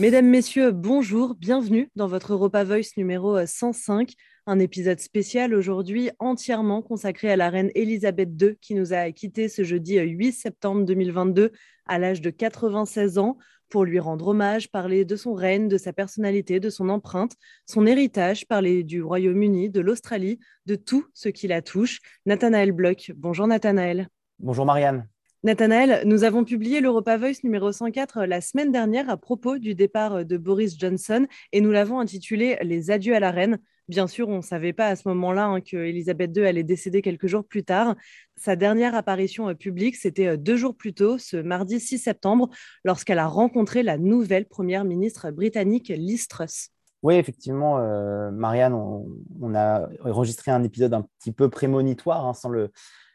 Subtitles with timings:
[0.00, 4.12] Mesdames, Messieurs, bonjour, bienvenue dans votre Europa Voice numéro 105,
[4.46, 9.48] un épisode spécial aujourd'hui entièrement consacré à la reine Elisabeth II qui nous a quittés
[9.48, 11.50] ce jeudi 8 septembre 2022
[11.86, 13.38] à l'âge de 96 ans
[13.70, 17.32] pour lui rendre hommage, parler de son règne, de sa personnalité, de son empreinte,
[17.66, 21.98] son héritage, parler du Royaume-Uni, de l'Australie, de tout ce qui la touche.
[22.24, 24.06] Nathanaël Bloch, bonjour Nathanaël.
[24.38, 25.08] Bonjour Marianne.
[25.44, 30.24] Nathanaël, nous avons publié l'Europa Voice numéro 104 la semaine dernière à propos du départ
[30.24, 33.60] de Boris Johnson et nous l'avons intitulé Les adieux à la reine.
[33.86, 37.02] Bien sûr, on ne savait pas à ce moment-là hein, que Elisabeth II allait décéder
[37.02, 37.94] quelques jours plus tard.
[38.36, 42.50] Sa dernière apparition euh, publique, c'était euh, deux jours plus tôt, ce mardi 6 septembre,
[42.84, 46.70] lorsqu'elle a rencontré la nouvelle première ministre britannique, Liz Truss.
[47.04, 52.48] Oui, effectivement, euh, Marianne, on, a enregistré un épisode un petit peu prémonitoire, hein, sans,
[52.48, 52.72] le,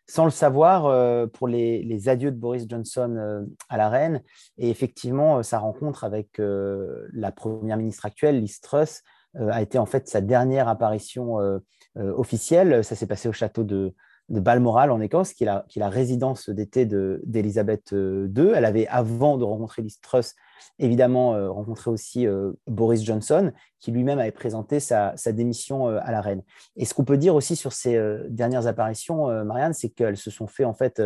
[0.08, 4.22] sans le savoir, pour les, adieux de Boris Johnson à la reine.
[4.58, 9.02] Et effectivement, sa rencontre avec la première ministre actuelle, Liz Truss,
[9.40, 11.60] euh, a été en fait sa dernière apparition euh,
[11.98, 12.84] euh, officielle.
[12.84, 13.94] Ça s'est passé au château de,
[14.30, 18.52] Balmoral en Écosse, qui est la, résidence d'été d'Elisabeth II.
[18.56, 20.36] Elle avait, avant de rencontrer Liz Truss,
[20.80, 22.26] évidemment rencontré aussi
[22.68, 26.42] Boris Johnson, qui lui-même avait présenté sa, démission à la reine.
[26.78, 30.48] Et ce qu'on peut dire aussi sur ces dernières apparitions, Marianne, c'est qu'elles se sont
[30.48, 31.02] fait en fait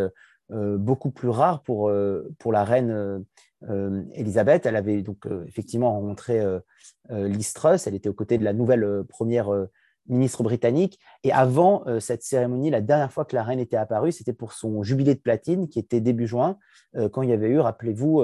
[0.50, 1.92] beaucoup plus rares pour,
[2.40, 3.26] pour la reine
[3.70, 4.66] euh, Elisabeth.
[4.66, 6.60] Elle avait donc euh, effectivement rencontré euh,
[7.10, 7.88] Liz Truss.
[7.88, 9.50] Elle était aux côtés de la nouvelle première
[10.08, 11.00] ministre britannique.
[11.23, 14.83] Et avant cette cérémonie, la dernière fois que la reine était apparue, c'était pour son
[14.83, 16.58] jubilé de platine qui était début juin,
[17.11, 18.23] quand il y avait eu, rappelez-vous,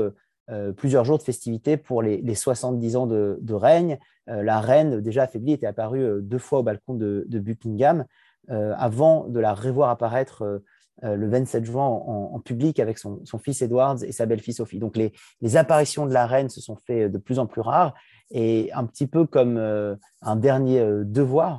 [0.78, 4.00] plusieurs jours de festivités pour les, 70 ans de, règne.
[4.28, 8.06] la reine, déjà affaiblie, était apparue deux fois au balcon de, Buckingham
[8.48, 10.60] avant de la revoir apparaître euh,
[11.02, 14.80] le 27 juin en, public avec son, fils Edward et sa belle-fille Sophie.
[14.80, 17.94] Donc les, apparitions de la reine se sont fait de plus en plus rares
[18.32, 21.58] et un petit peu comme euh, un dernier euh, devoir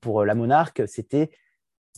[0.00, 1.30] pour la monarque, c'était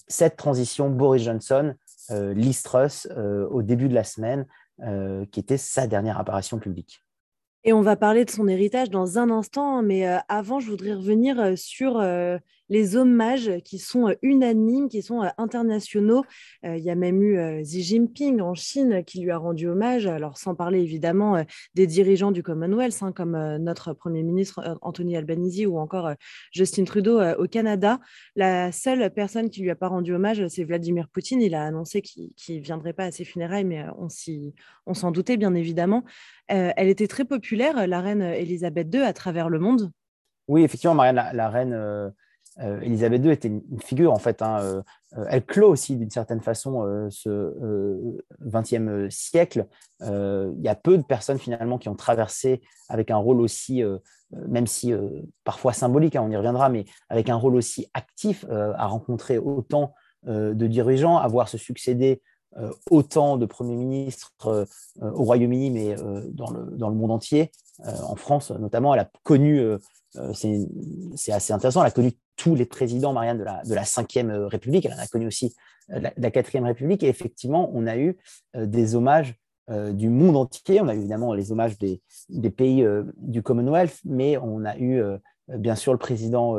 [0.08, 1.74] cette transition Boris Johnson,
[2.10, 3.08] Liz Truss
[3.50, 4.46] au début de la semaine,
[5.32, 7.02] qui était sa dernière apparition publique.
[7.64, 11.58] Et on va parler de son héritage dans un instant, mais avant, je voudrais revenir
[11.58, 12.00] sur
[12.68, 16.24] les hommages qui sont euh, unanimes, qui sont euh, internationaux.
[16.64, 20.06] Euh, il y a même eu Xi Jinping en Chine qui lui a rendu hommage,
[20.06, 21.44] alors sans parler évidemment
[21.74, 26.12] des dirigeants du Commonwealth, hein, comme notre Premier ministre Anthony Albanese ou encore
[26.52, 28.00] Justin Trudeau au Canada.
[28.34, 31.40] La seule personne qui lui a pas rendu hommage, c'est Vladimir Poutine.
[31.40, 33.84] Il a annoncé qu'il ne viendrait pas à ses funérailles, mais
[34.86, 36.04] on s'en doutait bien évidemment.
[36.48, 39.90] elle était très populaire, la reine Elisabeth II, à travers le monde.
[40.48, 42.12] Oui, effectivement, Marianne, la, reine
[42.58, 44.40] Elisabeth II était une figure, en fait.
[44.40, 44.82] Hein, euh,
[45.16, 49.66] euh, elle clôt aussi, d'une certaine façon, ce XXe siècle.
[50.00, 53.82] Il y a peu de personnes, finalement, qui ont traversé avec un rôle aussi,
[54.30, 54.92] même si
[55.44, 59.94] parfois symbolique, hein, on y reviendra, mais avec un rôle aussi actif, à rencontrer autant
[60.24, 62.22] de dirigeants, à voir se succéder
[62.90, 64.32] autant de premiers ministres
[65.00, 65.94] au Royaume-Uni, mais
[66.30, 67.52] dans, le, dans, le, monde entier.
[67.84, 69.62] en France, notamment, elle a connu,
[70.34, 74.86] c'est assez intéressant, elle a connu tous les présidents, Marianne, de la, de euh, République.
[74.86, 75.54] Elle en a connu aussi
[75.90, 77.02] euh, la, la Quatrième République.
[77.02, 78.16] Et effectivement, on a eu
[78.54, 79.34] euh, des hommages
[79.94, 80.80] du monde entier.
[80.80, 82.86] On a eu évidemment les hommages des, des pays
[83.16, 85.02] du Commonwealth, mais on a eu
[85.48, 86.56] bien sûr le président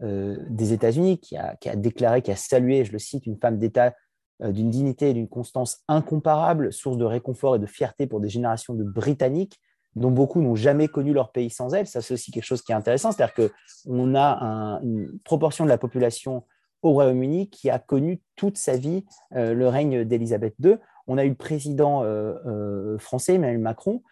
[0.00, 3.58] des États-Unis qui a, qui a, déclaré, qui a salué, je le cite, une femme
[3.58, 3.94] d'État
[4.40, 8.74] d'une dignité et d'une constance incomparable, source de réconfort et de fierté pour des générations
[8.74, 9.60] de Britanniques
[9.96, 11.86] dont beaucoup n'ont jamais connu leur pays sans elle.
[11.86, 13.12] Ça, c'est aussi quelque chose qui est intéressant.
[13.12, 16.44] C'est-à-dire qu'on a une proportion de la population
[16.82, 19.04] au Royaume-Uni qui a connu toute sa vie
[19.34, 20.76] euh, le règne d'Élisabeth II.
[21.06, 24.02] On a eu le président euh, euh, français, Emmanuel Macron,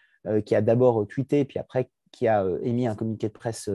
[0.44, 3.70] qui a d'abord tweeté, puis après qui a émis un communiqué de presse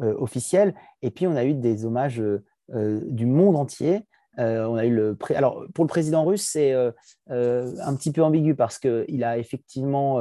[0.00, 0.74] officiel.
[1.02, 2.20] Et puis, on a eu des hommages
[2.68, 4.08] du monde entier.
[4.36, 8.80] on a eu le Alors, pour le président russe, c'est un petit peu ambigu parce
[8.80, 10.20] qu'il a effectivement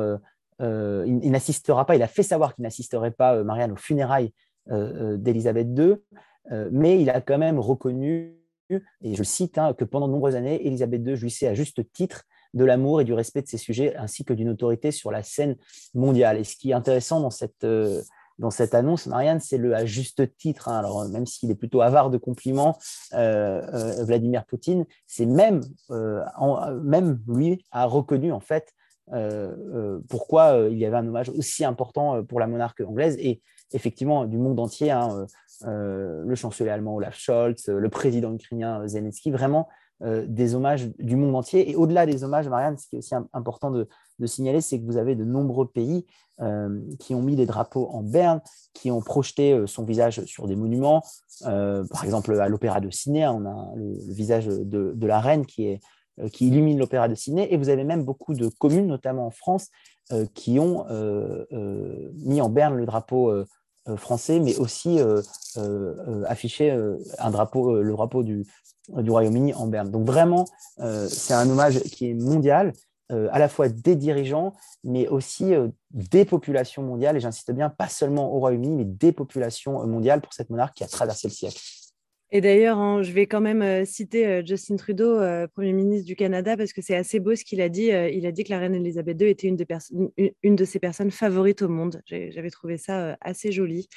[0.63, 4.31] euh, il, n'assistera pas, il a fait savoir qu'il n'assisterait pas, euh, Marianne, aux funérailles
[4.71, 5.95] euh, d'Élisabeth II,
[6.71, 8.36] mais il a quand même reconnu,
[8.69, 12.24] et je cite, hein, que pendant de nombreuses années, Élisabeth II jouissait à juste titre
[12.54, 15.56] de l'amour et du respect de ses sujets, ainsi que d'une autorité sur la scène
[15.94, 16.38] mondiale.
[16.38, 17.65] Et ce qui est intéressant dans cette,
[18.39, 20.68] dans cette annonce, Marianne, c'est le à juste titre.
[20.68, 20.80] Hein.
[20.80, 22.77] alors, même s'il est plutôt avare de compliments,
[23.13, 25.62] Vladimir Poutine, c'est même,
[26.83, 28.82] même lui a reconnu en fait euh, euh,
[30.07, 33.41] pourquoi euh, il y avait un hommage aussi important pour la monarque anglaise et
[33.73, 35.25] effectivement du monde entier, hein,
[35.65, 39.67] le chancelier allemand Olaf Scholz, le président ukrainien Zelensky, vraiment
[40.01, 41.71] des hommages du monde entier.
[41.71, 43.88] Et au-delà des hommages, Marianne, ce qui est aussi important de,
[44.25, 46.05] signaler, c'est que vous avez de nombreux pays
[47.00, 48.41] qui ont mis des drapeaux en berne,
[48.73, 51.01] qui ont projeté son visage sur des monuments.
[51.41, 55.79] par exemple, à l'Opéra de Sydney, on a le, visage de, la reine qui, est,
[56.31, 57.48] qui illumine l'Opéra de Sydney.
[57.51, 59.69] Et vous avez même beaucoup de communes, notamment en France,
[60.33, 60.86] qui ont
[62.13, 63.45] mis en berne le drapeau
[63.89, 65.21] euh, français, mais aussi euh,
[65.57, 66.71] euh, afficher
[67.18, 68.45] un drapeau, le drapeau du,
[68.89, 69.92] du Royaume-Uni en Berne.
[69.92, 70.45] Donc vraiment,
[70.77, 72.71] c'est un hommage qui est mondial,
[73.10, 75.54] à la fois des dirigeants, mais aussi
[75.92, 80.33] des populations mondiales, et j'insiste bien, pas seulement au Royaume-Uni, mais des populations mondiales pour
[80.33, 81.60] cette monarque qui a traversé le siècle.
[82.35, 86.07] Et d'ailleurs, hein, je vais quand même euh, citer euh, Justin Trudeau, euh, Premier ministre
[86.07, 87.91] du Canada, parce que c'est assez beau ce qu'il a dit.
[87.91, 90.09] il a dit que la reine Elisabeth II était une,
[90.41, 92.01] une de ses personnes favorites au monde.
[92.07, 93.88] J'avais trouvé ça assez joli.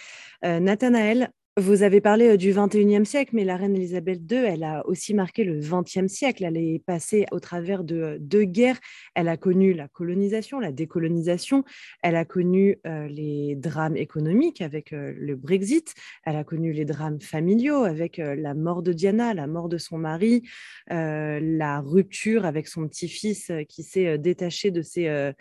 [0.43, 4.87] Nathanaël, vous avez parlé euh, du 21e siècle, mais la reine Elisabeth II, elle a
[4.87, 6.45] aussi marqué le 20e siècle.
[6.45, 8.79] Elle est passée au travers de euh, deux guerres.
[9.15, 11.65] Elle a connu la colonisation, la décolonisation.
[12.03, 15.95] Elle a connu euh, les drames économiques avec le Brexit.
[16.25, 19.97] Elle a connu les drames familiaux avec la mort de Diana, la mort de son
[19.97, 20.43] mari,
[20.89, 25.33] la rupture avec son petit-fils qui s'est détaché de ses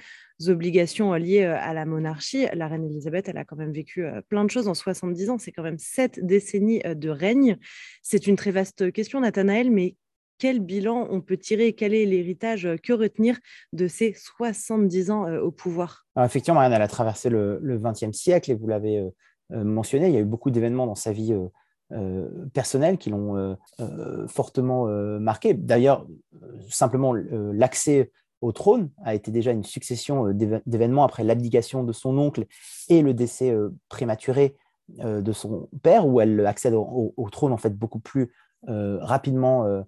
[0.47, 2.45] obligations liées à la monarchie.
[2.53, 5.37] La reine Elisabeth, elle a quand même vécu plein de choses en 70 ans.
[5.37, 7.57] C'est quand même sept décennies de règne.
[8.01, 9.95] C'est une très vaste question, Nathanaël, mais
[10.37, 11.71] quel bilan on peut tirer?
[11.73, 13.39] Quel est l'héritage Que retenir
[13.71, 16.05] de ces 70 ans au pouvoir?
[16.19, 19.01] Effectivement, Marianne, elle a traversé le XXe siècle et vous l'avez
[19.51, 21.33] mentionné, il y a eu beaucoup d'événements dans sa vie
[22.53, 23.57] personnelle qui l'ont
[24.27, 24.87] fortement
[25.19, 25.53] marqué.
[25.53, 26.05] D'ailleurs,
[26.69, 28.11] simplement l'accès
[28.45, 32.45] au trône a été déjà une succession euh, d'événements après l'abdication de son oncle
[32.89, 34.55] et le décès euh, prématuré
[34.99, 38.31] euh, de son père, où elle accède au, trône en fait beaucoup plus
[38.67, 39.83] rapidement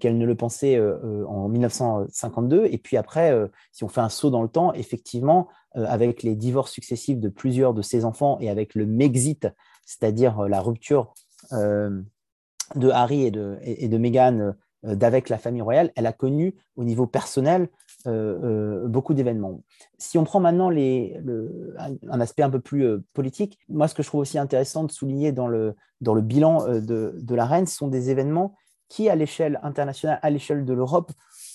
[0.00, 2.64] qu'elle ne le pensait en 1952.
[2.64, 3.38] Et puis après,
[3.72, 7.74] si on fait un saut dans le temps, effectivement, avec les divorces successifs de plusieurs
[7.74, 9.48] de ses enfants et avec le Mexit,
[9.84, 11.12] c'est-à-dire la rupture
[11.50, 16.84] de Harry et de, et de Meghan d'avec la famille royale, elle a connu au
[16.84, 17.68] niveau personnel
[18.08, 19.62] euh, euh, beaucoup d'événements.
[19.96, 24.08] Si on prend maintenant un aspect un peu plus euh, politique, moi ce que je
[24.08, 27.86] trouve aussi intéressant de souligner dans le, dans le bilan de, la reine, ce sont
[27.86, 28.56] des événements
[28.88, 31.12] qui, à l'échelle internationale, à l'échelle de l'Europe,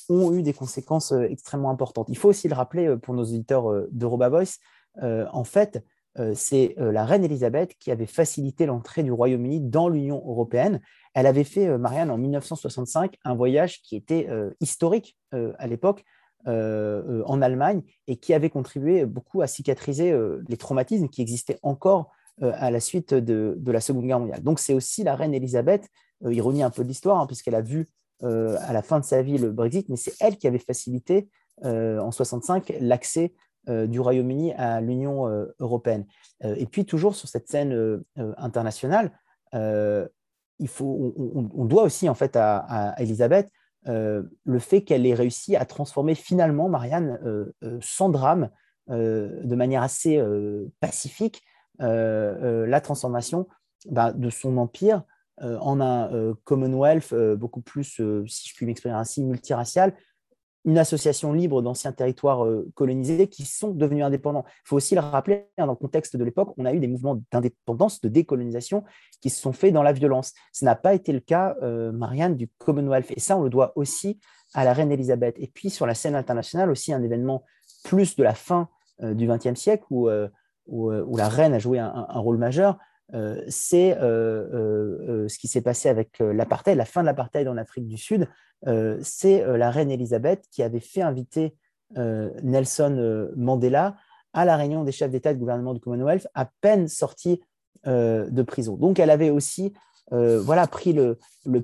[0.08, 2.08] ont eu des conséquences extrêmement importantes.
[2.10, 4.60] Il faut aussi le rappeler pour nos auditeurs d'Europa Voice,
[5.02, 5.84] en fait,
[6.34, 10.80] c'est la reine Elisabeth qui avait facilité l'entrée du Royaume-Uni dans l'Union européenne.
[11.14, 14.28] Elle avait fait, Marianne, en 1965, un voyage qui était
[14.62, 16.04] historique à l'époque,
[16.48, 21.22] euh, euh, en Allemagne et qui avait contribué beaucoup à cicatriser euh, les traumatismes qui
[21.22, 22.12] existaient encore
[22.42, 24.44] à la suite de, la Seconde Guerre mondiale.
[24.44, 25.88] Donc c'est aussi la reine Elisabeth,
[26.24, 27.88] ironie un peu de l'histoire, hein, puisqu'elle a vu
[28.22, 31.30] à la fin de sa vie le Brexit, mais c'est elle qui avait facilité
[31.63, 33.34] en 65 l'accès
[33.68, 35.25] du Royaume-Uni à l'Union
[35.60, 36.06] européenne.
[36.44, 38.04] et puis toujours sur cette scène
[38.38, 39.12] internationale,
[39.54, 43.50] il faut, on, doit aussi en fait à, à Elisabeth
[43.88, 48.50] euh, le fait qu'elle ait réussi à transformer finalement, Marianne, euh, euh, sans drame,
[48.89, 50.18] de manière assez
[50.79, 51.44] pacifique,
[51.77, 53.45] la transformation
[53.89, 55.03] bah, de son empire
[55.41, 59.93] en un Commonwealth beaucoup plus, si je puis m'exprimer ainsi, multiracial,
[60.66, 64.44] une association libre d'anciens territoires euh, colonisés qui sont devenus indépendants.
[64.48, 66.88] Il faut aussi le rappeler, hein, dans le contexte de l'époque, on a eu des
[66.88, 68.84] mouvements d'indépendance, de décolonisation
[69.22, 70.34] qui se sont faits dans la violence.
[70.52, 73.12] Ce n'a pas été le cas, euh, Marianne, du Commonwealth.
[73.16, 74.20] Et ça, on le doit aussi
[74.54, 75.36] à la reine Elisabeth.
[75.40, 77.44] Et puis, sur la scène internationale, aussi un événement
[77.84, 78.70] plus de la fin
[79.02, 80.10] euh, du XXe siècle où,
[80.68, 82.78] où, la reine a joué un, un rôle majeur,
[83.14, 88.28] c'est ce qui s'est passé avec l'apartheid, la fin de l'apartheid en Afrique du Sud,
[88.66, 91.56] euh, c'est euh, la reine Elisabeth qui avait fait inviter
[91.98, 93.96] euh, Nelson Mandela
[94.34, 97.42] à la réunion des chefs d'État et de gouvernement du Commonwealth, à peine sorti
[97.86, 98.76] de prison.
[98.76, 99.72] Donc, elle avait aussi
[100.12, 101.18] voilà, pris le,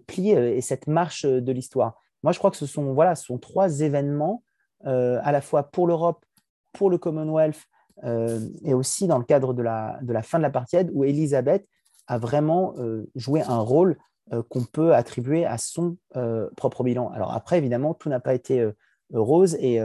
[0.08, 2.00] pli et cette marche de l'histoire.
[2.24, 4.42] Moi, je crois que ce sont, voilà, ce sont trois événements,
[4.86, 6.24] à la fois pour l'Europe,
[6.72, 7.60] pour le Commonwealth,
[8.02, 11.68] et aussi dans le cadre de la, la fin de l'apartheid, où Elisabeth
[12.08, 12.76] a vraiment
[13.16, 13.98] joué un rôle
[14.32, 17.10] euh, qu'on peut attribuer à son euh, propre bilan.
[17.10, 18.72] Alors après, évidemment, tout n'a pas été euh,
[19.12, 19.82] rose et,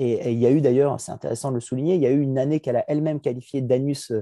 [0.00, 2.38] il y a eu d'ailleurs, c'est intéressant de le souligner, il y a eu une
[2.38, 4.12] année qu'elle a elle-même qualifiée d'annus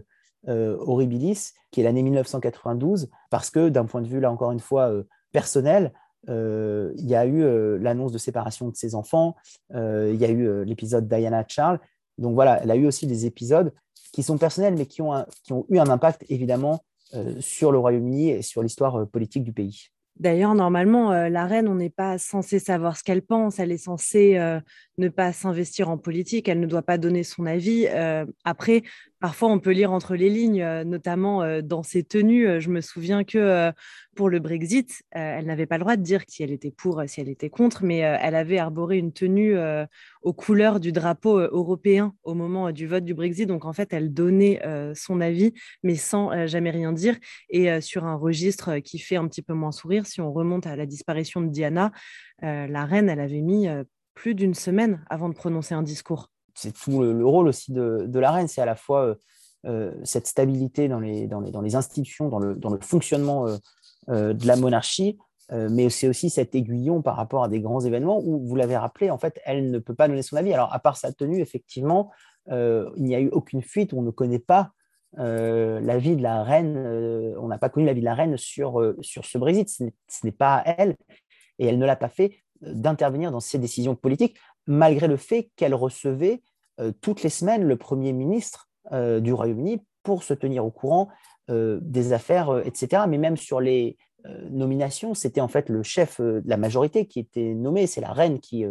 [0.47, 4.91] horribilis, qui est l'année 1992, parce que d'un point de vue, là encore une fois,
[5.33, 5.93] personnel,
[6.29, 9.37] il y a eu l'annonce de séparation de ses enfants,
[9.75, 11.79] il y a eu l'épisode Diana Charles.
[12.19, 13.73] Donc voilà, elle a eu aussi des épisodes
[14.13, 15.15] qui sont personnels, mais qui ont,
[15.69, 16.83] eu un impact évidemment
[17.15, 19.89] euh, sur le Royaume-Uni et sur l'histoire euh, politique du pays.
[20.19, 23.59] D'ailleurs, normalement, euh, la reine, on n'est pas censé savoir ce qu'elle pense.
[23.59, 24.39] Elle est censée
[24.99, 26.49] ne pas s'investir en politique.
[26.49, 27.87] Elle ne doit pas donner son avis.
[27.91, 28.83] Euh, après,
[29.21, 32.61] parfois, on peut lire entre les lignes, notamment dans ses tenues.
[32.61, 33.73] Je me souviens que
[34.15, 37.21] pour le Brexit, elle n'avait pas le droit de dire si elle était pour, si
[37.21, 39.57] elle était contre, mais elle avait arboré une tenue
[40.23, 43.49] aux couleurs du drapeau européen au moment du vote du Brexit.
[43.49, 44.61] Donc, en fait, elle donnait
[44.95, 47.17] son avis, mais sans jamais rien dire.
[47.49, 50.77] Et sur un registre qui fait un petit peu moins sourire, si on remonte à
[50.77, 51.91] la disparition de Diana,
[52.43, 53.85] euh, la reine, elle avait mis euh,
[54.17, 56.31] plus d'une semaine avant de prononcer un discours.
[56.55, 59.17] C'est tout le, rôle aussi de, la reine, c'est à la fois
[59.67, 63.47] euh, cette stabilité dans les, institutions, dans le, fonctionnement
[64.09, 65.19] de la monarchie,
[65.53, 69.11] mais c'est aussi cet aiguillon par rapport à des grands événements où, vous l'avez rappelé,
[69.11, 70.53] en fait, elle ne peut pas donner son avis.
[70.53, 72.11] Alors, à part sa tenue, effectivement,
[72.51, 74.73] il n'y a eu aucune fuite, on ne connaît pas
[75.19, 78.15] euh, la vie de la reine, euh, on n'a pas connu la vie de la
[78.15, 79.69] reine sur, euh, sur ce Brexit.
[79.69, 79.85] Ce
[80.25, 80.97] n'est pas elle,
[81.59, 84.37] et elle ne l'a pas fait, d'intervenir dans ces décisions politiques,
[84.67, 86.43] malgré le fait qu'elle recevait
[87.01, 91.09] toutes les semaines le Premier ministre du Royaume-Uni pour se tenir au courant
[91.49, 93.05] des affaires, etc.
[93.09, 93.97] Mais même sur les
[94.51, 98.41] nominations, c'était en fait le chef de la majorité qui était nommé, c'est la reine
[98.41, 98.67] qui,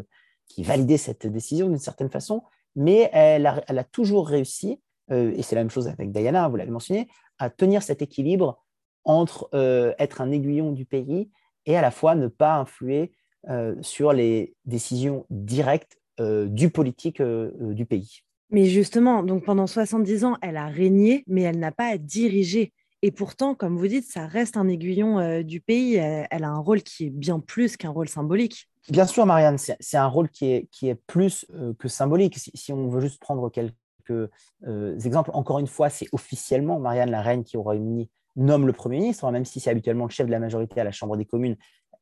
[0.47, 2.43] qui validait cette décision d'une certaine façon,
[2.75, 4.79] mais elle a toujours réussi
[5.11, 8.63] euh, et c'est la même chose avec Diana, vous l'avez mentionné, à tenir cet équilibre
[9.03, 11.29] entre euh, être un aiguillon du pays
[11.65, 13.11] et à la fois ne pas influer
[13.49, 18.21] euh, sur les décisions directes du politique du pays.
[18.49, 22.71] Mais justement, donc pendant 70 ans, elle a régné, mais elle n'a pas dirigé.
[23.01, 25.95] Et pourtant, comme vous dites, ça reste un aiguillon du pays.
[25.95, 28.69] Elle, a un rôle qui est bien plus qu'un rôle symbolique.
[28.87, 31.45] Bien sûr, Marianne, c'est un rôle qui est, qui est plus
[31.77, 32.37] que symbolique.
[32.37, 33.75] Si, si, on veut juste prendre quelques
[34.11, 35.31] euh, exemples.
[35.33, 39.29] Encore une fois, c'est officiellement Marianne la reine qui, au Royaume-Uni, nomme le Premier ministre,
[39.31, 41.55] même si c'est habituellement le chef de la majorité à la Chambre des communes,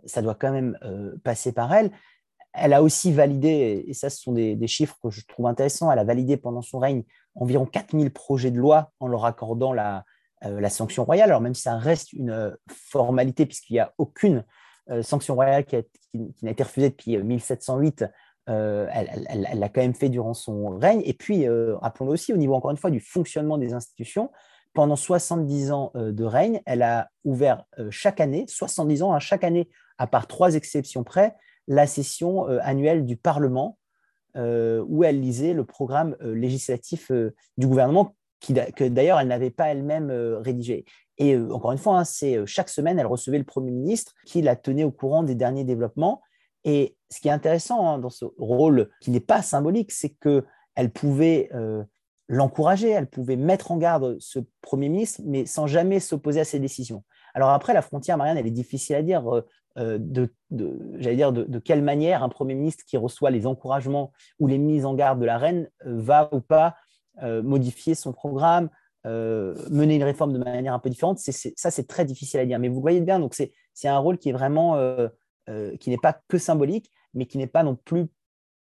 [0.06, 1.92] ça doit quand même euh, passer par elle.
[2.54, 6.00] Elle a aussi validé, et ça, ce sont des, chiffres que je trouve intéressants, elle
[6.00, 7.04] a validé pendant son règne
[7.36, 10.06] environ 4000 projets de loi en leur accordant la,
[10.46, 11.30] euh, la sanction royale.
[11.30, 14.44] Alors, même si ça reste une formalité, puisqu'il n'y a aucune
[15.02, 15.78] sanction royale qui,
[16.42, 18.04] n'a été refusée depuis 1708
[18.50, 21.02] euh, elle l'a quand même fait durant son règne.
[21.06, 24.32] Et puis, euh, rappelons-le aussi, au niveau, encore une fois, du fonctionnement des institutions,
[24.74, 29.20] pendant 70 ans euh, de règne, elle a ouvert chaque année, 70 ans, à hein,
[29.20, 31.36] chaque année, à part trois exceptions près,
[31.68, 33.78] la session annuelle du Parlement,
[34.36, 37.12] où elle lisait le programme législatif
[37.58, 40.86] du gouvernement, que d'ailleurs elle n'avait pas elle-même rédigé.
[41.18, 44.56] Et encore une fois, hein, c'est chaque semaine, elle recevait le Premier ministre qui la
[44.56, 46.22] tenait au courant des derniers développements.
[46.64, 50.92] Et ce qui est intéressant hein, dans ce rôle qui n'est pas symbolique, c'est qu'elle
[50.92, 51.84] pouvait euh,
[52.28, 56.60] l'encourager, elle pouvait mettre en garde ce Premier ministre, mais sans jamais s'opposer à ses
[56.60, 57.04] décisions.
[57.34, 59.44] Alors après, la frontière, Marianne, elle est difficile à dire.
[59.80, 64.12] Euh, euh, de, j'allais dire de, quelle manière un Premier ministre qui reçoit les encouragements
[64.40, 66.76] ou les mises en garde de la reine va ou pas
[67.22, 68.70] modifier son programme,
[69.06, 71.20] mener une réforme de manière un peu différente.
[71.20, 72.58] ça, c'est très difficile à dire.
[72.60, 74.78] Mais vous voyez bien, donc c'est un rôle qui est vraiment
[75.50, 78.06] euh, qui n'est pas que symbolique, mais qui n'est pas non plus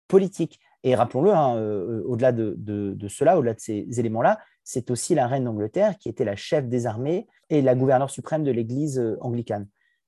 [0.08, 0.60] politique.
[0.82, 5.44] Et rappelons-le, hein, euh, au-delà de, cela, au-delà de ces éléments-là, c'est aussi la reine
[5.44, 8.98] d'Angleterre qui était la chef des armées et la gouverneure suprême de l'Église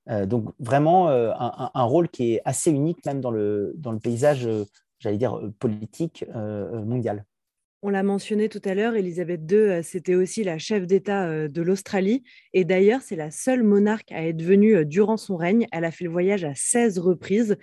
[0.09, 4.47] euh, donc vraiment un, rôle qui est assez unique même dans le, dans le paysage,
[4.99, 7.25] j'allais dire, politique mondial.
[7.85, 11.49] On l'a mentionné tout à l'heure, Elisabeth II, euh, c'était aussi la chef d'État euh,
[11.49, 12.23] de l'Australie.
[12.53, 15.67] Et d'ailleurs, c'est la seule monarque à être venue euh, durant son règne.
[15.73, 17.57] Elle a fait le voyage à 16 reprises.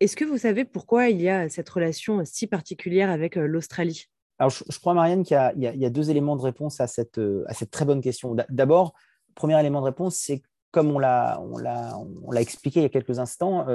[0.00, 4.06] Est-ce que vous savez pourquoi il y a cette relation si particulière avec l'Australie?
[4.38, 7.70] Alors, je, crois, Marianne, qu'il y, a deux éléments de réponse à cette, à cette
[7.70, 8.34] très bonne question.
[8.48, 8.94] D'abord,
[9.34, 10.40] premier élément de réponse, c'est
[10.70, 11.40] comme on l'a
[12.36, 13.66] expliqué il y a quelques instants,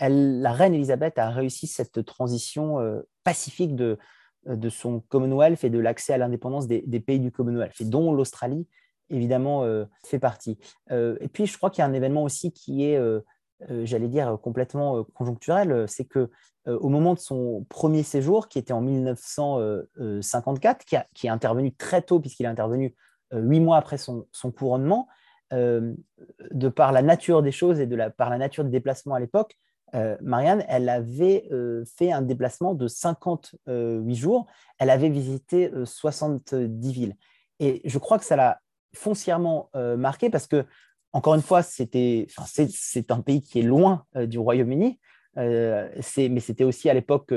[0.00, 2.78] la reine Elisabeth a réussi cette transition
[3.24, 3.98] pacifique de,
[4.48, 8.66] euh, de son Commonwealth et de l'accès à l'indépendance des, pays du Commonwealth, dont l'Australie,
[9.08, 10.58] évidemment, euh, fait partie.
[10.90, 12.98] Euh, et puis, je crois qu'il y a un événement aussi qui est,
[13.84, 16.30] j'allais dire, complètement conjoncturel, c'est que
[16.66, 22.02] au moment de son premier séjour, qui était en 1954, qui, qui est intervenu très
[22.02, 22.96] tôt, puisqu'il est intervenu
[23.32, 24.26] huit mois après son,
[24.56, 25.06] couronnement,
[25.52, 29.20] de par la nature des choses et de la, par la nature des déplacements à
[29.20, 29.58] l'époque,
[29.94, 34.46] euh, Marianne, elle avait euh, fait un déplacement de 58 jours.
[34.78, 37.16] Elle avait visité 70 euh, villes.
[37.60, 38.60] Et je crois que ça l'a
[38.94, 40.66] foncièrement marqué parce que,
[41.12, 41.86] encore une fois, c'est
[43.10, 44.98] un pays qui est loin du Royaume-Uni.
[45.38, 47.32] Euh, mais c'était aussi à l'époque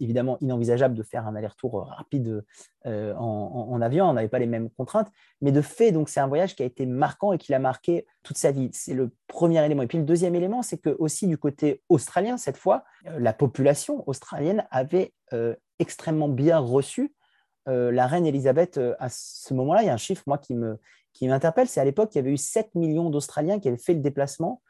[0.00, 2.44] évidemment inenvisageable de faire un aller-retour rapide
[2.84, 4.06] en, avion.
[4.06, 5.08] On n'avait pas les mêmes contraintes.
[5.40, 8.06] Mais de fait, donc c'est un voyage qui a été marquant et qui l'a marqué
[8.22, 8.70] toute sa vie.
[8.72, 9.82] C'est le premier élément.
[9.82, 14.02] Et puis le deuxième élément, c'est que aussi du côté australien, cette fois, la population
[14.08, 15.12] australienne avait
[15.78, 17.14] extrêmement bien reçu
[17.66, 19.82] la reine Elisabeth à ce moment-là.
[19.82, 20.78] Il y a un chiffre, moi, qui me,
[21.18, 23.94] qui m'interpelle, c'est à l'époque, il y avait eu 7 millions d'Australiens qui avaient fait
[23.94, 24.67] le déplacement euh,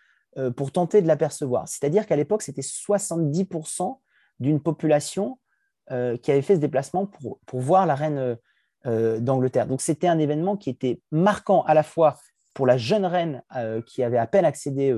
[0.56, 1.66] pour tenter de l'apercevoir.
[1.68, 3.98] C'est-à-dire qu'à l'époque, c'était 70%
[4.40, 5.38] d'une population
[5.90, 8.36] euh, qui avait fait ce déplacement pour, pour voir la reine
[8.86, 9.66] euh, d'Angleterre.
[9.66, 12.16] Donc c'était un événement qui était marquant à la fois
[12.54, 13.42] pour la jeune reine
[13.86, 14.92] qui avait à peine accédé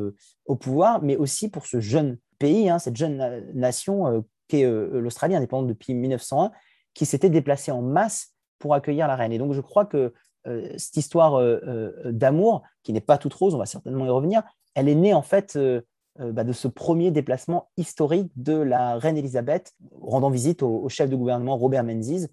[0.47, 5.37] au pouvoir, mais aussi pour ce jeune pays, hein, cette jeune nation qui est l'Australie,
[5.37, 6.53] indépendante depuis 1901,
[6.95, 9.33] qui s'était déplacée en masse pour accueillir la reine.
[9.33, 10.15] Et donc je crois que
[10.47, 14.09] euh, cette histoire euh, euh, d'amour, qui n'est pas toute rose, on va certainement y
[14.09, 14.43] revenir,
[14.75, 15.59] elle est née en fait
[16.19, 21.17] bah, de ce premier déplacement historique de la reine Elisabeth, rendant visite au, chef de
[21.17, 22.27] gouvernement Robert Menzies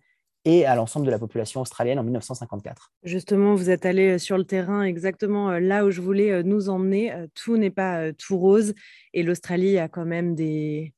[0.45, 2.91] et à l'ensemble de la population australienne en 1954.
[3.03, 7.13] Justement, vous êtes allé sur le terrain exactement là où je voulais nous emmener.
[7.33, 8.73] Tout n'est pas tout rose
[9.13, 10.93] et l'Australie a quand même des,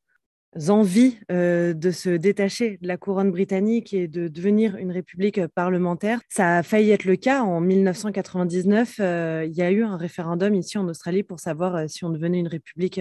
[0.67, 6.19] envies euh, de se détacher de la couronne britannique et de devenir une république parlementaire.
[6.27, 8.95] Ça a failli être le cas en 1999.
[8.99, 12.39] Euh, il y a eu un référendum ici en Australie pour savoir si on devenait
[12.39, 12.99] une république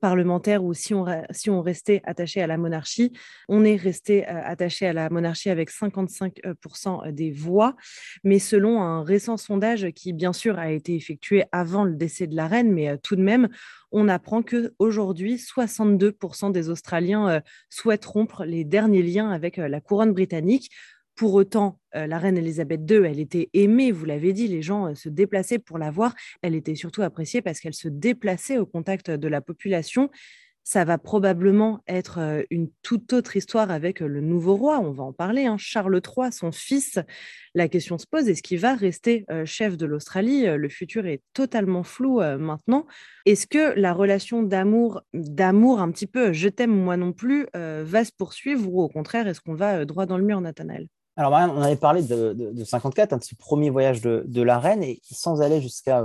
[0.00, 3.12] parlementaire ou si on, si on restait attaché à la monarchie.
[3.48, 7.76] On est resté attaché à la monarchie avec 55% des voix,
[8.24, 12.36] mais selon un récent sondage qui, bien sûr, a été effectué avant le décès de
[12.36, 13.48] la reine, mais tout de même,
[13.92, 17.40] on apprend qu'aujourd'hui, 62% des Australiens euh,
[17.70, 20.70] souhaitent rompre les derniers liens avec euh, la couronne britannique.
[21.14, 24.94] Pour autant, euh, la reine Elisabeth II, elle était aimée, vous l'avez dit, les gens
[24.94, 26.14] se déplaçaient pour la voir.
[26.42, 30.10] Elle était surtout appréciée parce qu'elle se déplaçait au contact de la population
[30.66, 34.80] ça va probablement être euh, une toute autre histoire avec euh, le nouveau roi.
[34.80, 35.46] On va en parler.
[35.46, 35.54] Hein.
[35.58, 36.98] Charles III, son fils.
[37.54, 40.44] La question se pose est-ce qu'il va rester euh, chef de l'Australie?
[40.44, 42.84] Le futur est totalement flou maintenant.
[43.26, 48.04] Est-ce que la relation d'amour, d'amour un petit peu je t'aime moi non plus, va
[48.04, 50.88] se poursuivre ou au contraire est-ce qu'on va droit dans le mur, Nathanaël?
[51.16, 54.82] Alors, on avait parlé de, de, 54, hein, de ce premier voyage de, la reine,
[54.82, 56.04] et sans aller jusqu'à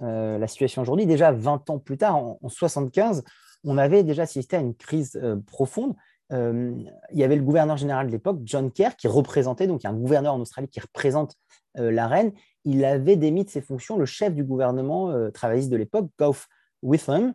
[0.00, 3.22] la situation aujourd'hui, déjà 20 ans plus tard, en, en 75,
[3.64, 5.94] on avait déjà assisté à une crise euh, profonde.
[6.32, 6.72] Euh,
[7.12, 9.86] il y avait le gouverneur général de l'époque, John Kerr, qui représentait, donc il y
[9.88, 11.34] a un gouverneur en Australie qui représente
[11.78, 12.32] euh, la reine.
[12.64, 16.36] Il avait démis de ses fonctions le chef du gouvernement travailliste de l'époque, Gough
[16.82, 17.32] Whitlam,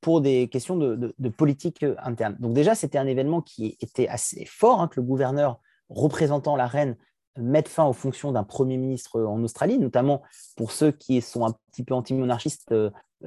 [0.00, 2.36] pour des questions de, politique interne.
[2.40, 6.66] Donc déjà, c'était un événement qui était assez fort, hein, que le gouverneur représentant la
[6.66, 6.96] reine
[7.38, 10.22] mette fin aux fonctions d'un Premier ministre en Australie, notamment
[10.56, 12.74] pour ceux qui sont un petit peu anti-monarchistes,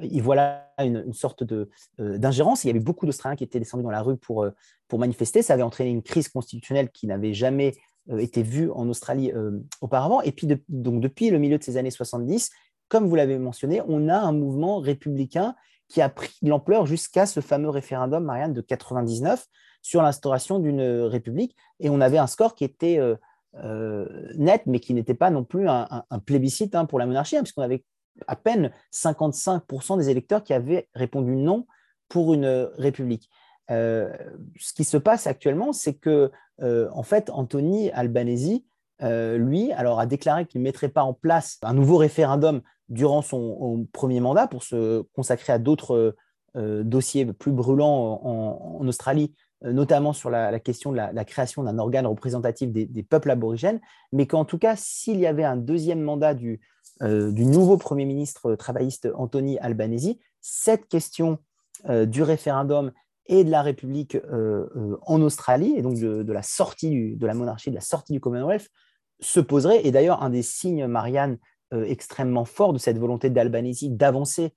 [0.02, 1.66] il voit là une, sorte euh,
[1.98, 2.64] d'ingérence.
[2.64, 4.50] il y avait beaucoup d'Australiens qui étaient descendus dans la rue pour, euh,
[4.86, 5.42] pour manifester.
[5.42, 7.74] Ça avait entraîné une crise constitutionnelle qui n'avait jamais
[8.10, 9.32] euh, été vue en Australie
[9.80, 10.20] auparavant.
[10.22, 12.50] Et puis, donc, depuis le milieu de ces années 70,
[12.88, 15.54] comme vous l'avez mentionné, on a un mouvement républicain
[15.88, 19.46] qui a pris de l'ampleur jusqu'à ce fameux référendum, Marianne, de 99
[19.82, 21.56] sur l'instauration d'une république.
[21.80, 22.98] Et on avait un score qui était
[23.54, 27.62] net, mais qui n'était pas non plus un, plébiscite hein, pour la monarchie, hein, puisqu'on
[27.62, 27.84] avait
[28.26, 31.66] à peine 55% des électeurs qui avaient répondu non
[32.08, 33.30] pour une république.
[33.70, 34.10] Euh,
[34.58, 36.30] ce qui se passe actuellement, c'est que,
[36.62, 38.60] euh, en fait, Anthony Albanese,
[39.02, 43.22] euh, lui, alors, a déclaré qu'il ne mettrait pas en place un nouveau référendum durant
[43.22, 46.16] son premier mandat pour se consacrer à d'autres
[46.54, 52.70] dossiers plus brûlants en, Australie, notamment sur la, question de la, création d'un organe représentatif
[52.70, 53.80] des, peuples aborigènes,
[54.12, 56.60] mais qu'en tout cas, s'il y avait un deuxième mandat du,
[57.02, 61.38] euh, nouveau Premier ministre travailliste Anthony Albanese, cette question
[61.88, 62.92] euh, du référendum
[63.26, 67.70] et de la République euh, en Australie, et donc de, la sortie de la monarchie,
[67.70, 68.68] de la sortie du Commonwealth,
[69.20, 69.84] se poserait.
[69.86, 71.38] Et d'ailleurs, un des signes, Marianne,
[71.70, 74.54] extrêmement fort de cette volonté d'Albanese d'avancer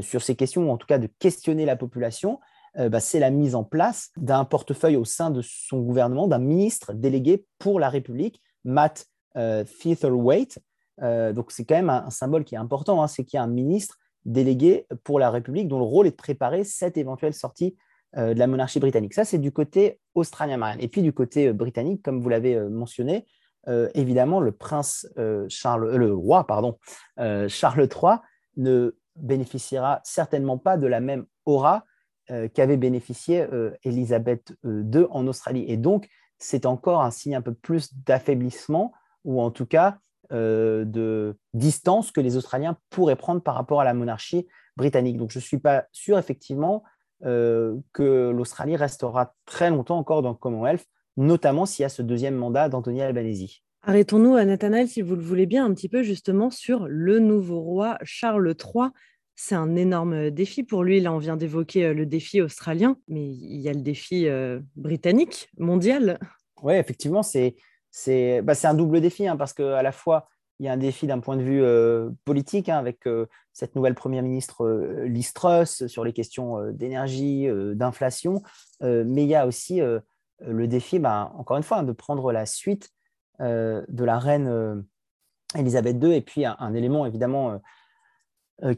[0.00, 2.40] sur ces questions, ou en tout cas de questionner la population,
[2.76, 6.92] bah, c'est la mise en place d'un portefeuille au sein de son gouvernement, d'un ministre
[6.92, 10.58] délégué pour la République, Matt Featherweight,
[11.02, 13.42] euh, donc c'est quand même un, symbole qui est important, hein, c'est qu'il y a
[13.42, 17.76] un ministre délégué pour la République dont le rôle est de préparer cette éventuelle sortie
[18.16, 19.14] euh, de la monarchie britannique.
[19.14, 20.80] Ça, c'est du côté australien, Marianne.
[20.80, 23.26] Et puis du côté euh, britannique, comme vous l'avez mentionné,
[23.94, 25.08] évidemment, le prince
[25.48, 26.78] Charles, le roi, pardon,
[27.48, 28.16] Charles III
[28.58, 31.86] ne bénéficiera certainement pas de la même aura
[32.54, 33.46] qu'avait bénéficié
[33.82, 35.64] Élisabeth II en Australie.
[35.68, 36.08] Et donc,
[36.38, 38.92] c'est encore un signe un peu plus d'affaiblissement,
[39.24, 39.98] ou en tout cas
[40.32, 45.16] euh, de distance que les Australiens pourraient prendre par rapport à la monarchie britannique.
[45.16, 46.82] Donc je ne suis pas sûr, effectivement,
[47.22, 50.84] que l'Australie restera très longtemps encore dans le Commonwealth,
[51.16, 53.62] notamment s'il y a ce deuxième mandat d'Anthony Albanese.
[53.82, 57.60] Arrêtons-nous, à Nathanaël, si vous le voulez bien, un petit peu justement sur le nouveau
[57.60, 58.90] roi Charles III.
[59.36, 61.00] C'est un énorme défi pour lui.
[61.00, 64.28] Là, on vient d'évoquer le défi australien, mais il y a le défi
[64.76, 66.20] britannique, mondial.
[66.62, 67.56] Oui, effectivement, c'est
[68.42, 70.28] bah, un double défi, hein, parce qu'à la fois,
[70.60, 71.64] il y a un défi d'un point de vue
[72.24, 73.08] politique, hein, avec
[73.52, 78.40] cette nouvelle première ministre Liz Truss sur les questions d'énergie, d'inflation,
[78.80, 79.80] mais il y a aussi
[80.40, 82.90] le défi, bah, encore une fois, hein, de prendre la suite
[83.40, 84.86] de la reine
[85.56, 87.60] Elisabeth II, et puis un élément évidemment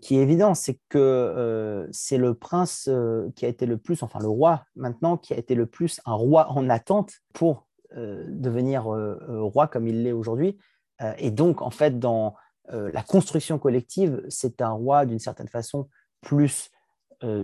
[0.01, 4.03] qui est évident, c'est que euh, c'est le prince euh, qui a été le plus,
[4.03, 8.85] enfin le roi maintenant, qui a été le plus un roi en attente pour devenir
[8.85, 10.59] roi comme il l'est aujourd'hui.
[11.17, 12.35] et donc, en fait, dans
[12.69, 15.89] la construction collective, c'est un roi d'une certaine façon
[16.21, 16.69] plus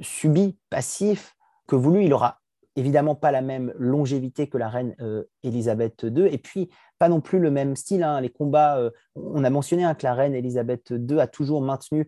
[0.02, 1.36] subi, passif
[1.68, 2.04] que voulu.
[2.04, 2.40] Il aura
[2.76, 4.94] évidemment pas la même longévité que la reine
[5.42, 6.68] Elisabeth II, et puis
[6.98, 8.02] pas non plus le même style.
[8.02, 8.20] Hein.
[8.20, 12.06] Les combats, on a mentionné hein, que la reine Elisabeth II a toujours maintenu euh,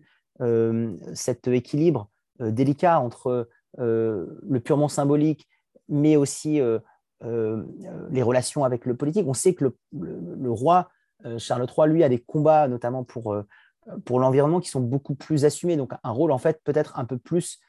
[1.13, 2.09] cet équilibre
[2.41, 5.47] euh, délicat entre euh, le purement symbolique,
[5.87, 6.61] mais aussi
[7.21, 9.25] les relations avec le politique.
[9.27, 10.89] On sait que le, roi
[11.37, 13.35] Charles III, lui, a des combats, notamment pour,
[14.03, 15.77] pour l'environnement, qui sont beaucoup plus assumés.
[15.77, 17.59] Donc, un rôle, en fait, peut-être un peu plus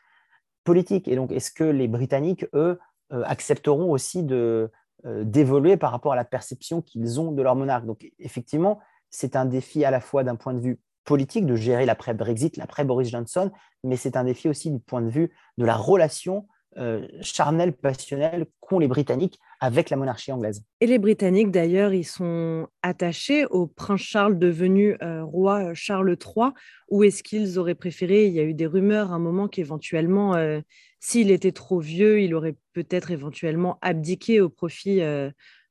[0.64, 1.08] politique.
[1.08, 2.78] Et donc, est-ce que les Britanniques, eux,
[3.10, 4.70] accepteront aussi de,
[5.04, 7.86] d'évoluer par rapport à la perception qu'ils ont de leur monarque?
[7.86, 11.86] Donc, effectivement, c'est un défi à la fois d'un point de vue politique de gérer
[11.86, 13.50] l'après-Brexit, l'après-Boris Johnson,
[13.84, 16.46] mais c'est un défi aussi du point de vue de la relation
[16.78, 20.62] euh, charnelle, passionnelle qu'ont les Britanniques avec la monarchie anglaise.
[20.82, 26.50] Et les Britanniques, d'ailleurs, ils sont attachés au prince Charles devenu euh, roi Charles III,
[26.90, 30.34] ou est-ce qu'ils auraient préféré, il y a eu des rumeurs à un moment qu'éventuellement,
[30.34, 30.60] euh,
[31.00, 35.00] s'il était trop vieux, il aurait peut-être éventuellement abdiqué au profit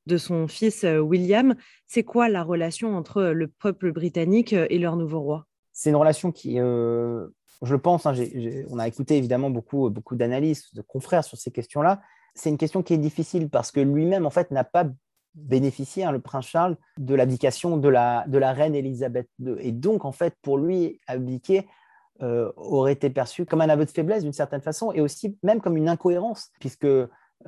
[0.06, 1.56] de son fils euh, William.
[1.88, 5.46] C'est quoi la relation entre euh, le peuple britannique euh, et leur nouveau roi?
[5.74, 8.14] C'est une relation qui, je pense, hein,
[8.70, 12.02] on a écouté évidemment beaucoup, beaucoup d'analyses, de confrères sur ces questions-là.
[12.34, 14.86] C'est une question qui est difficile parce que lui-même, en fait, n'a pas
[15.34, 19.58] bénéficié, hein, le prince Charles, de l'abdication de la, reine Elisabeth II.
[19.60, 21.68] Et donc, en fait, pour lui, abdiquer
[22.22, 25.76] aurait été perçu comme un aveu de faiblesse d'une certaine façon et aussi même comme
[25.76, 26.88] une incohérence, puisque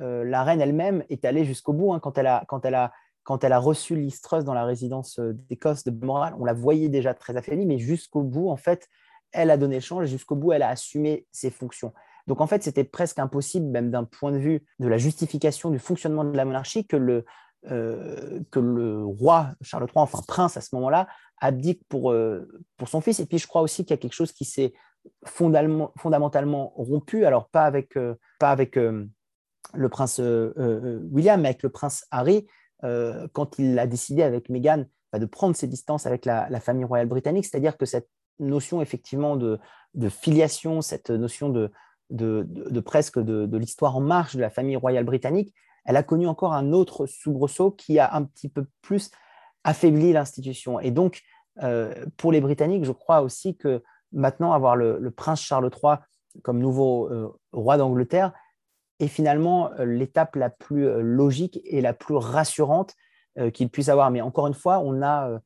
[0.00, 2.92] euh, la reine elle-même est allée jusqu'au bout hein, quand, elle a, quand, elle a,
[3.24, 6.34] quand elle a reçu l'Istrus dans la résidence euh, d'Écosse de Moral.
[6.38, 8.88] On la voyait déjà très affaiblie, mais jusqu'au bout, en fait,
[9.32, 11.92] elle a donné le change jusqu'au bout, elle a assumé ses fonctions.
[12.26, 15.78] Donc en fait, c'était presque impossible, même d'un point de vue de la justification du
[15.78, 17.24] fonctionnement de la monarchie, que le,
[17.70, 21.08] euh, que le roi Charles III, enfin prince à ce moment-là,
[21.40, 22.14] abdique pour,
[22.76, 23.20] pour son fils.
[23.20, 24.74] Et puis je crois aussi qu'il y a quelque chose qui s'est
[25.24, 27.98] fondamentalement, rompu, alors pas avec,
[28.38, 28.76] pas avec
[29.74, 32.46] le prince euh, euh, William, avec le prince Harry,
[32.84, 36.84] euh, quand il a décidé avec Meghan bah, de prendre ses distances avec la, famille
[36.84, 39.58] royale britannique, c'est-à-dire que cette notion effectivement de,
[40.08, 41.72] filiation, cette notion de,
[42.10, 45.52] de, presque de, l'histoire en marche de la famille royale britannique,
[45.84, 49.10] elle a connu encore un autre soubresaut qui a un petit peu plus
[49.64, 50.78] affaibli l'institution.
[50.78, 51.22] Et donc,
[52.16, 55.96] pour les Britanniques, je crois aussi que maintenant avoir le, prince Charles III
[56.42, 57.10] comme nouveau
[57.52, 58.32] roi d'Angleterre,
[59.00, 62.94] est finalement euh, l'étape la plus euh, logique et la plus rassurante
[63.38, 64.10] euh, qu'il puisse avoir.
[64.10, 65.40] Mais encore une fois, on a,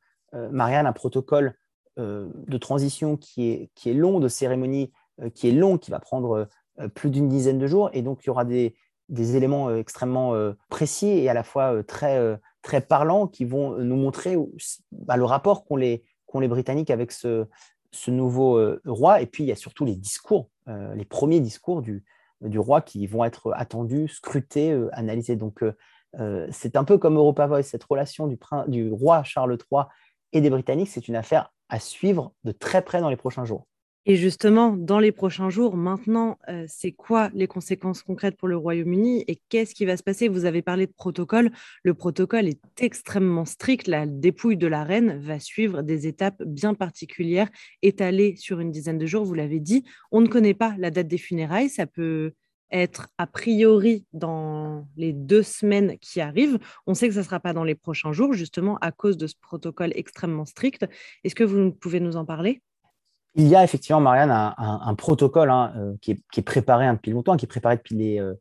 [0.50, 1.54] Marianne, un protocole
[1.98, 4.90] de transition qui est, qui est long, de cérémonie
[5.34, 6.48] qui est long, qui va prendre
[6.94, 7.90] plus d'une dizaine de jours.
[7.92, 8.74] Et donc, il y aura des,
[9.10, 10.34] des éléments extrêmement
[10.70, 14.38] précis et à la fois très, très parlants qui vont nous montrer
[14.90, 16.02] bah, le rapport qu'ont les,
[16.40, 17.44] les Britanniques avec ce,
[17.90, 19.20] ce nouveau roi.
[19.20, 22.04] Et puis, il y a surtout les discours, les premiers discours du,
[22.48, 25.36] du roi qui vont être attendus, scrutés, euh, analysés.
[25.36, 25.76] Donc, euh,
[26.18, 29.84] euh, c'est un peu comme Europa Voice, cette relation du, du roi Charles III
[30.32, 33.66] et des Britanniques, c'est une affaire à suivre de très près dans les prochains jours.
[34.04, 38.56] Et justement, dans les prochains jours, maintenant, euh, c'est quoi les conséquences concrètes pour le
[38.56, 40.26] Royaume-Uni et qu'est-ce qui va se passer?
[40.26, 41.52] Vous avez parlé de protocole.
[41.84, 43.86] Le protocole est extrêmement strict.
[43.86, 47.48] La dépouille de la reine va suivre des étapes bien particulières,
[47.82, 49.24] étalées sur une dizaine de jours.
[49.24, 51.68] Vous l'avez dit, on ne connaît pas la date des funérailles.
[51.68, 52.32] Ça peut
[52.72, 56.58] être a priori dans les deux semaines qui arrivent.
[56.88, 59.28] On sait que ça ne sera pas dans les prochains jours, justement à cause de
[59.28, 60.86] ce protocole extrêmement strict.
[61.22, 62.62] Est-ce que vous pouvez nous en parler?
[63.34, 67.36] Il y a effectivement, Marianne, un, protocole hein, euh, qui, est, préparé hein, depuis longtemps,
[67.36, 68.34] qui est préparé depuis les, euh,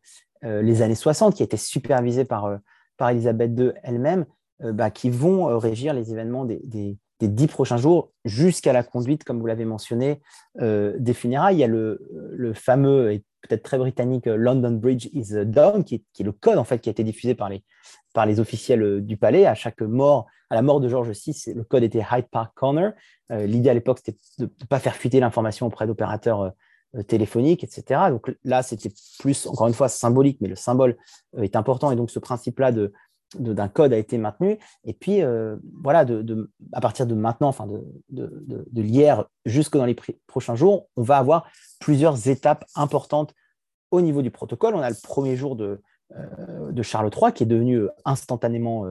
[0.43, 2.59] euh, années 60, qui a été supervisé par,
[2.99, 4.25] Elisabeth II elle-même,
[4.59, 9.47] bah, qui vont régir les événements des, dix prochains jours jusqu'à la conduite, comme vous
[9.47, 10.21] l'avez mentionné,
[10.59, 11.55] des funérailles.
[11.55, 16.31] Il y a le, fameux peut-être très britannique, London Bridge is down, qui est, le
[16.31, 19.45] code en fait qui a été diffusé par les, officiels du palais.
[19.45, 22.93] À chaque mort, à la mort de George VI, le code était Hyde Park Corner.
[23.29, 26.51] L'idée à l'époque, c'était de ne pas faire fuiter l'information auprès d'opérateurs
[27.07, 28.09] téléphoniques, etc.
[28.09, 30.97] Donc là, c'était plus, encore une fois, symbolique, mais le symbole
[31.37, 31.91] est important.
[31.91, 32.91] Et donc, ce principe-là de,
[33.37, 34.57] d'un code a été maintenu.
[34.83, 39.85] Et puis, euh, voilà, de, à partir de maintenant, enfin de, de, l'hier jusque dans
[39.85, 39.95] les
[40.27, 43.33] prochains jours, on va avoir plusieurs étapes importantes
[43.91, 44.75] au niveau du protocole.
[44.75, 45.81] On a le premier jour de,
[46.15, 48.85] euh, de Charles III qui est devenu euh, instantanément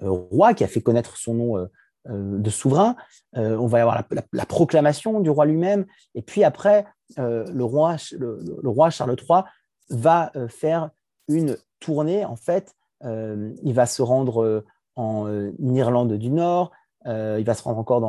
[0.00, 1.68] roi, qui a fait connaître son nom
[2.08, 2.96] de souverain.
[3.34, 5.84] on va avoir la, proclamation du roi lui-même.
[6.14, 6.86] Et puis après,
[7.18, 9.42] le, roi, le, roi Charles III
[9.90, 10.88] va faire
[11.28, 14.64] une tournée, en fait, il va se rendre euh,
[14.96, 16.72] en euh, Irlande du Nord,
[17.04, 18.00] il va se rendre encore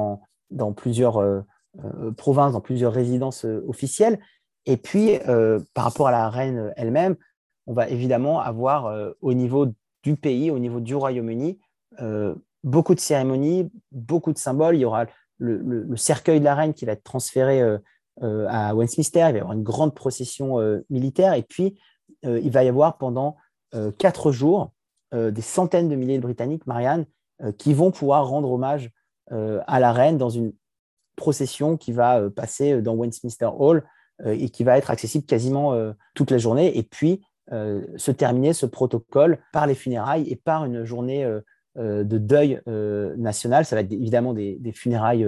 [0.51, 1.43] dans, plusieurs
[2.15, 4.19] provinces, dans plusieurs résidences officielles.
[4.67, 5.17] Et puis,
[5.73, 7.15] par rapport à la reine elle-même,
[7.65, 9.65] on va évidemment avoir au niveau
[10.03, 11.59] du pays, au niveau du Royaume-Uni,
[12.63, 14.75] beaucoup de cérémonies, beaucoup de symboles.
[14.75, 15.07] Il y aura
[15.39, 17.63] le, cercueil de la reine qui va être transféré
[18.21, 19.25] à Westminster.
[19.29, 20.59] Il va y avoir une grande procession
[20.91, 21.33] militaire.
[21.33, 21.79] Et puis,
[22.21, 23.37] il va y avoir pendant
[23.97, 24.67] quatre jours euh,
[25.13, 27.05] des centaines de milliers de Britanniques, Marianne,
[27.41, 28.91] euh, qui vont pouvoir rendre hommage
[29.31, 30.53] euh, à la reine dans une
[31.15, 33.83] procession qui va passer dans Westminster Hall
[34.25, 35.75] et qui va être accessible quasiment
[36.15, 36.77] toute la journée.
[36.77, 37.21] Et puis,
[37.51, 41.23] se terminer ce protocole par les funérailles et par une journée
[41.75, 43.65] de deuil national.
[43.65, 45.27] Ça va être évidemment des, funérailles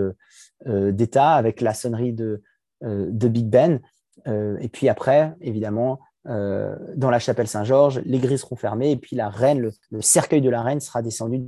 [0.66, 2.42] d'État avec la sonnerie de,
[2.82, 3.80] de Big Ben.
[4.26, 9.16] et puis après, évidemment, euh, dans la chapelle Saint-Georges, les grilles seront fermées et puis
[9.16, 11.44] la reine, le, cercueil de la reine sera descendu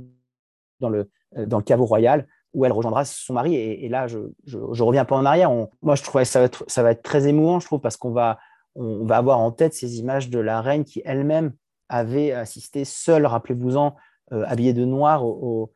[0.78, 3.56] dans le, euh, dans le caveau royal où elle rejoindra son mari.
[3.56, 5.50] Et, là, je, je, reviens pas en arrière.
[5.82, 7.96] moi, je trouve que ça va, être, ça va être très émouvant, je trouve, parce
[7.96, 8.38] qu'on va,
[8.74, 11.52] on va avoir en tête ces images de la reine qui elle-même
[11.90, 13.96] avait assisté seule, rappelez-vous-en,
[14.32, 15.70] euh, habillée de noir aux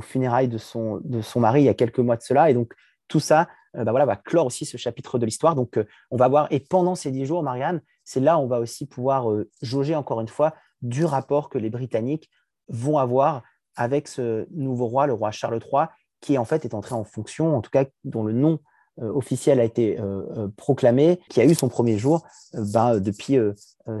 [0.00, 2.50] funérailles de son, de son mari il y a quelques mois de cela.
[2.50, 2.72] Et donc,
[3.08, 5.54] tout ça bah voilà, va clore aussi ce chapitre de l'histoire.
[5.54, 5.78] Donc,
[6.10, 8.86] on va voir, et pendant ces dix jours, Marianne, c'est là où on va aussi
[8.86, 12.30] pouvoir euh, jauger encore une fois du rapport que les Britanniques
[12.68, 13.42] vont avoir
[13.74, 15.86] avec ce nouveau roi, le roi Charles III,
[16.20, 18.60] qui en fait est entré en fonction, en tout cas dont le nom
[19.02, 23.38] euh, officiel a été euh, proclamé, qui a eu son premier jour ben, depuis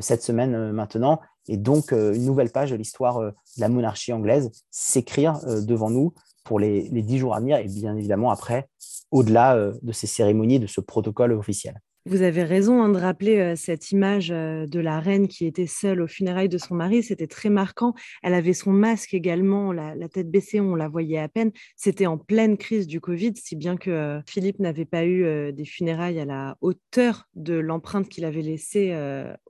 [0.00, 1.20] cette semaine maintenant.
[1.48, 6.14] Et donc, une nouvelle page de l'histoire de la monarchie anglaise s'écrire devant nous
[6.44, 8.68] pour les, les dix jours à venir et bien évidemment après,
[9.10, 11.80] au-delà de ces cérémonies, de ce protocole officiel.
[12.06, 16.06] Vous avez raison hein, de rappeler cette image de la reine qui était seule aux
[16.06, 17.02] funérailles de son mari.
[17.02, 17.94] C'était très marquant.
[18.22, 21.50] Elle avait son masque également, la, tête baissée, on la voyait à peine.
[21.74, 26.20] C'était en pleine crise du Covid, si bien que Philippe n'avait pas eu des funérailles
[26.20, 28.96] à la hauteur de l'empreinte qu'il avait laissée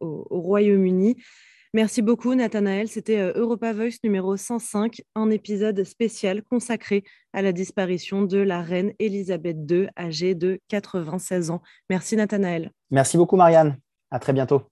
[0.01, 1.17] au Royaume-Uni.
[1.77, 2.89] Merci beaucoup, Nathanaël.
[2.89, 8.63] C'était euh, Europa Voice numéro 105, un épisode spécial consacré à la disparition de la
[8.63, 11.61] reine Elisabeth II, âgée de 96 ans.
[11.91, 12.71] Merci, Nathanaël.
[12.91, 13.77] Merci beaucoup, Marianne.
[14.11, 14.63] À très bientôt.